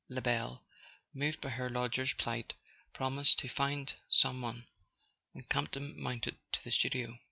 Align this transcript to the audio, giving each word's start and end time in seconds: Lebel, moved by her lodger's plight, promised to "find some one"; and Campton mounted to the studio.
Lebel, 0.09 0.63
moved 1.13 1.41
by 1.41 1.49
her 1.49 1.69
lodger's 1.69 2.13
plight, 2.15 2.55
promised 2.91 3.37
to 3.37 3.47
"find 3.47 3.93
some 4.09 4.41
one"; 4.41 4.65
and 5.35 5.47
Campton 5.47 5.93
mounted 6.01 6.37
to 6.53 6.63
the 6.63 6.71
studio. 6.71 7.19